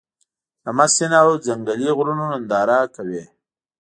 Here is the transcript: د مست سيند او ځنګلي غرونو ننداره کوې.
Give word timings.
د 0.63 0.65
مست 0.77 0.93
سيند 0.97 1.13
او 1.21 1.27
ځنګلي 1.45 1.89
غرونو 1.97 2.23
ننداره 2.31 2.79
کوې. 2.95 3.23